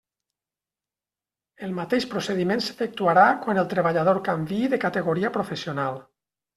El 1.67 1.75
mateix 1.81 2.09
procediment 2.15 2.65
s'efectuarà 2.69 3.29
quan 3.45 3.63
el 3.65 3.71
treballador 3.77 4.23
canviï 4.33 4.75
de 4.75 4.85
categoria 4.89 5.37
professional. 5.41 6.07